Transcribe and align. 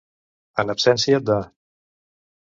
En 0.61 0.73
absència 0.73 1.19
de. 1.27 1.35